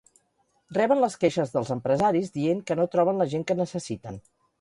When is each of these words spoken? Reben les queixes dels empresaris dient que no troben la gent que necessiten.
Reben 0.77 1.01
les 1.01 1.17
queixes 1.23 1.53
dels 1.55 1.69
empresaris 1.75 2.31
dient 2.37 2.63
que 2.71 2.79
no 2.79 2.87
troben 2.97 3.21
la 3.23 3.29
gent 3.35 3.45
que 3.53 3.57
necessiten. 3.61 4.19